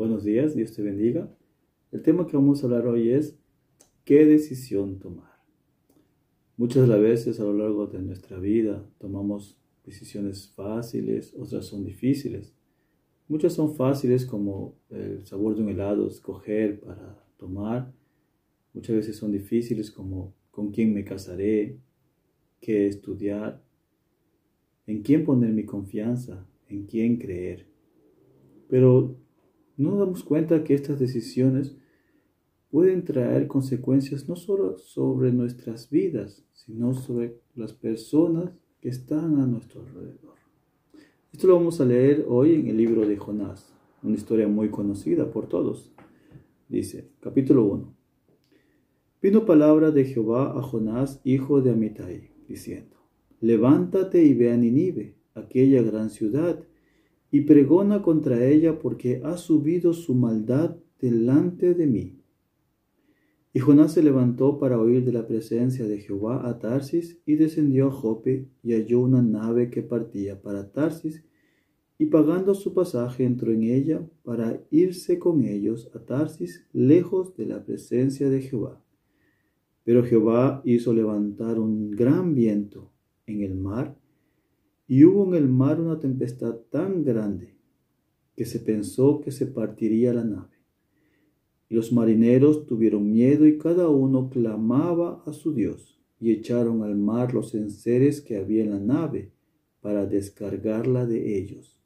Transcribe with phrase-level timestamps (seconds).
[0.00, 1.30] Buenos días, Dios te bendiga.
[1.92, 3.38] El tema que vamos a hablar hoy es
[4.06, 5.42] ¿qué decisión tomar?
[6.56, 12.54] Muchas veces a lo largo de nuestra vida tomamos decisiones fáciles, otras son difíciles.
[13.28, 17.92] Muchas son fáciles como el sabor de un helado, escoger para tomar.
[18.72, 21.78] Muchas veces son difíciles como con quién me casaré,
[22.58, 23.62] qué estudiar,
[24.86, 27.66] en quién poner mi confianza, en quién creer.
[28.66, 29.20] Pero
[29.80, 31.76] no damos cuenta que estas decisiones
[32.70, 39.46] pueden traer consecuencias no solo sobre nuestras vidas, sino sobre las personas que están a
[39.46, 40.34] nuestro alrededor.
[41.32, 45.30] Esto lo vamos a leer hoy en el libro de Jonás, una historia muy conocida
[45.30, 45.90] por todos.
[46.68, 47.94] Dice, capítulo 1.
[49.22, 52.96] Vino palabra de Jehová a Jonás, hijo de Amitai, diciendo,
[53.40, 56.62] Levántate y ve a Ninive, aquella gran ciudad,
[57.30, 62.16] y pregona contra ella porque ha subido su maldad delante de mí.
[63.52, 67.88] Y Jonás se levantó para oír de la presencia de Jehová a Tarsis y descendió
[67.88, 71.24] a Jope y halló una nave que partía para Tarsis
[71.98, 77.46] y pagando su pasaje entró en ella para irse con ellos a Tarsis lejos de
[77.46, 78.82] la presencia de Jehová.
[79.84, 82.92] Pero Jehová hizo levantar un gran viento
[83.26, 83.96] en el mar
[84.90, 87.54] y hubo en el mar una tempestad tan grande
[88.34, 90.56] que se pensó que se partiría la nave.
[91.68, 96.96] Y los marineros tuvieron miedo y cada uno clamaba a su Dios y echaron al
[96.96, 99.30] mar los enseres que había en la nave
[99.80, 101.78] para descargarla de ellos.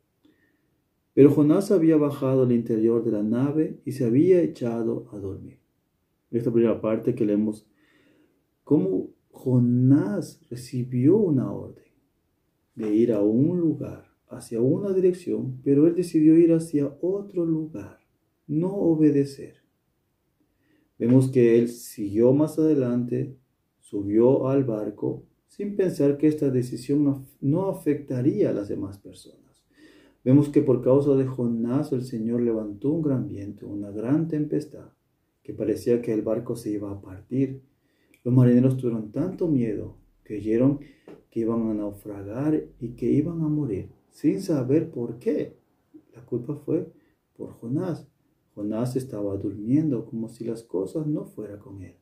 [1.13, 5.59] Pero Jonás había bajado al interior de la nave y se había echado a dormir.
[6.31, 7.67] Esta primera parte que leemos,
[8.65, 11.84] cómo Jonás recibió una orden
[12.75, 17.99] de ir a un lugar, hacia una dirección, pero él decidió ir hacia otro lugar,
[18.47, 19.57] no obedecer.
[20.99, 23.37] Vemos que él siguió más adelante,
[23.81, 29.45] subió al barco, sin pensar que esta decisión no afectaría a las demás personas.
[30.25, 34.89] Vemos que por causa de Jonás el Señor levantó un gran viento, una gran tempestad,
[35.43, 37.63] que parecía que el barco se iba a partir.
[38.25, 40.81] Los marineros tuvieron tanto miedo, creyeron
[41.31, 45.57] que iban a naufragar y que iban a morir, sin saber por qué.
[46.13, 46.93] La culpa fue
[47.37, 48.09] por Jonás.
[48.55, 51.97] Jonás estaba durmiendo como si las cosas no fueran con él.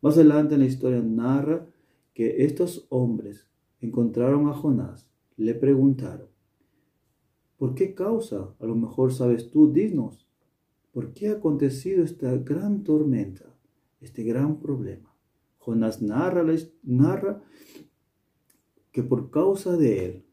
[0.00, 1.66] Más adelante en la historia narra
[2.14, 3.48] que estos hombres
[3.80, 6.28] encontraron a Jonás, le preguntaron,
[7.56, 8.54] ¿por qué causa?
[8.58, 10.26] A lo mejor sabes tú, dinos,
[10.92, 13.54] ¿por qué ha acontecido esta gran tormenta,
[14.00, 15.15] este gran problema?
[15.66, 17.42] Jonás narra,
[18.92, 20.24] que por causa de él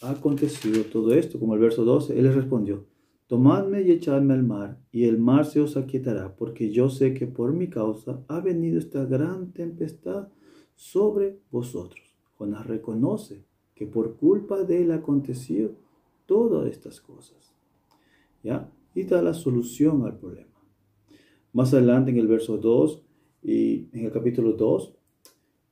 [0.00, 2.84] ha acontecido todo esto, como el verso 12, él les respondió,
[3.28, 7.28] Tomadme y echadme al mar, y el mar se os aquietará, porque yo sé que
[7.28, 10.28] por mi causa ha venido esta gran tempestad
[10.74, 12.02] sobre vosotros.
[12.36, 13.44] Jonás reconoce
[13.76, 15.70] que por culpa de él ha acontecido
[16.26, 17.54] todas estas cosas.
[18.42, 18.68] ¿Ya?
[18.96, 20.50] Y da la solución al problema.
[21.52, 23.04] Más adelante en el verso 2
[23.42, 24.94] y en el capítulo 2,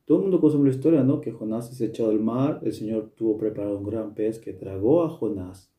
[0.05, 1.21] todo el mundo conoce la historia, ¿no?
[1.21, 5.03] Que Jonás se echado al mar, el Señor tuvo preparado un gran pez que tragó
[5.03, 5.71] a Jonás.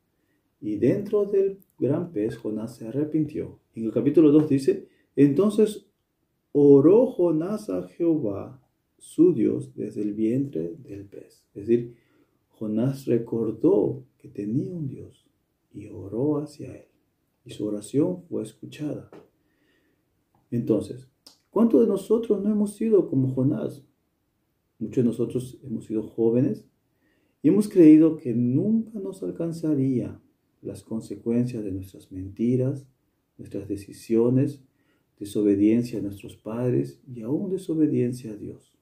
[0.60, 3.58] Y dentro del gran pez, Jonás se arrepintió.
[3.74, 5.86] En el capítulo 2 dice, entonces
[6.52, 8.62] oró Jonás a Jehová,
[8.96, 11.44] su Dios, desde el vientre del pez.
[11.54, 11.96] Es decir,
[12.48, 15.26] Jonás recordó que tenía un Dios
[15.74, 16.86] y oró hacia él.
[17.44, 19.10] Y su oración fue escuchada.
[20.50, 21.11] Entonces,
[21.52, 23.84] ¿cuántos de nosotros no hemos sido como Jonás?
[24.80, 26.66] Muchos de nosotros hemos sido jóvenes
[27.42, 30.20] y hemos creído que nunca nos alcanzaría
[30.62, 32.88] las consecuencias de nuestras mentiras,
[33.38, 34.60] nuestras decisiones,
[35.20, 38.76] desobediencia a nuestros padres y aún desobediencia a Dios.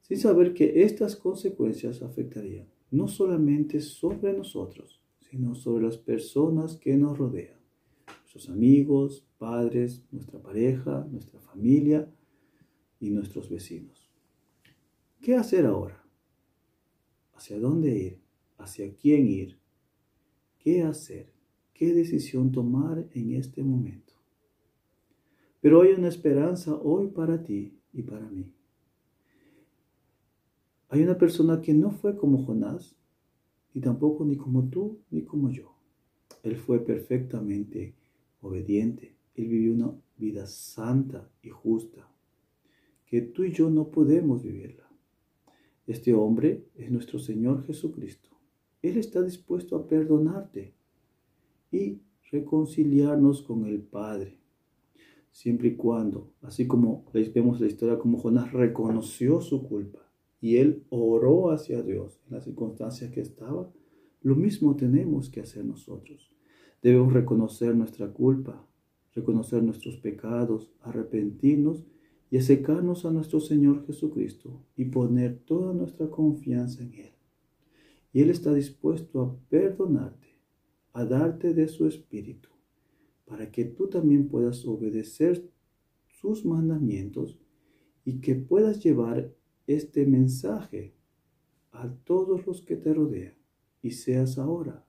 [0.00, 6.96] Sin saber que estas consecuencias afectarían no solamente sobre nosotros, sino sobre las personas que
[6.96, 7.59] nos rodean,
[8.32, 12.08] nuestros amigos, padres, nuestra pareja, nuestra familia
[13.00, 14.08] y nuestros vecinos.
[15.20, 16.00] ¿Qué hacer ahora?
[17.34, 18.20] ¿Hacia dónde ir?
[18.56, 19.58] ¿Hacia quién ir?
[20.60, 21.32] ¿Qué hacer?
[21.74, 24.14] ¿Qué decisión tomar en este momento?
[25.60, 28.48] Pero hay una esperanza hoy para ti y para mí.
[30.88, 32.94] Hay una persona que no fue como Jonás,
[33.74, 35.74] y tampoco ni como tú ni como yo.
[36.44, 37.94] Él fue perfectamente
[38.40, 39.14] obediente.
[39.34, 42.08] Él vivió una vida santa y justa,
[43.06, 44.88] que tú y yo no podemos vivirla.
[45.86, 48.28] Este hombre es nuestro Señor Jesucristo.
[48.82, 50.72] Él está dispuesto a perdonarte
[51.72, 51.98] y
[52.30, 54.38] reconciliarnos con el Padre.
[55.32, 60.00] Siempre y cuando, así como vemos la historia como Jonás reconoció su culpa
[60.40, 63.70] y él oró hacia Dios en las circunstancias que estaba,
[64.22, 66.34] lo mismo tenemos que hacer nosotros.
[66.82, 68.66] Debemos reconocer nuestra culpa,
[69.14, 71.84] reconocer nuestros pecados, arrepentirnos
[72.30, 77.12] y acercarnos a nuestro Señor Jesucristo y poner toda nuestra confianza en Él.
[78.12, 80.38] Y Él está dispuesto a perdonarte,
[80.94, 82.48] a darte de su Espíritu,
[83.26, 85.50] para que tú también puedas obedecer
[86.06, 87.38] sus mandamientos
[88.06, 89.34] y que puedas llevar
[89.66, 90.94] este mensaje
[91.72, 93.34] a todos los que te rodean
[93.82, 94.84] y seas ahora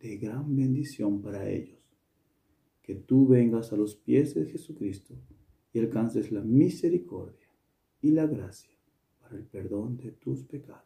[0.00, 1.78] de gran bendición para ellos.
[2.82, 5.14] Que tú vengas a los pies de Jesucristo
[5.72, 7.48] y alcances la misericordia
[8.00, 8.76] y la gracia
[9.20, 10.84] para el perdón de tus pecados.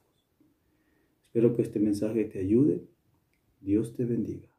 [1.22, 2.82] Espero que este mensaje te ayude.
[3.60, 4.50] Dios te bendiga.